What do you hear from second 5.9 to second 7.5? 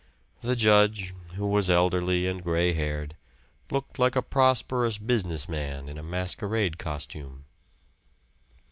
a masquerade costume.